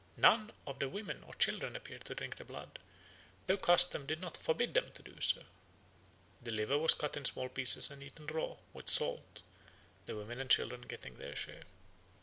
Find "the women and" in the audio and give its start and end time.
10.07-10.49